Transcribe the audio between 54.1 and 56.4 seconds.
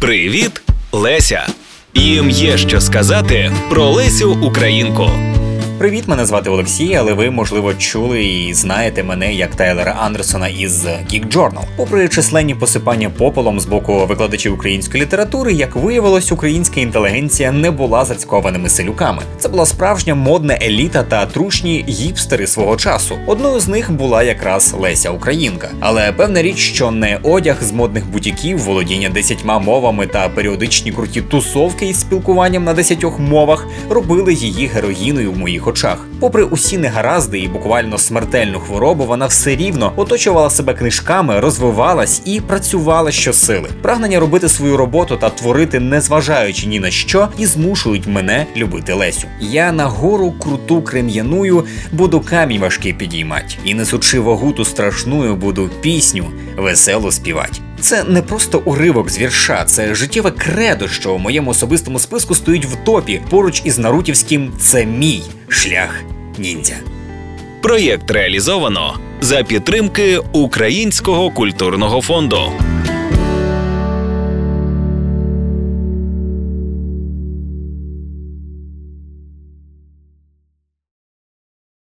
вагу ту страшную, буду пісню